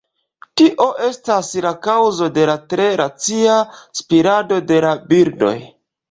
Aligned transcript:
Tio 0.59 0.85
estas 1.07 1.49
la 1.65 1.73
kaŭzo 1.87 2.29
de 2.37 2.45
la 2.49 2.55
tre 2.73 2.87
racia 3.01 3.57
spirado 3.99 4.57
de 4.73 4.79
la 4.87 4.95
birdoj. 5.13 5.53